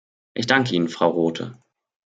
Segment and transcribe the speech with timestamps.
[0.33, 1.59] Ich danke Ihnen, Frau Rothe.